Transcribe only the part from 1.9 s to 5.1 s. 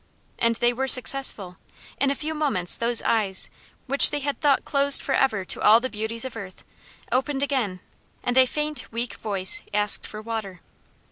In a few moments those eyes, which they had thought closed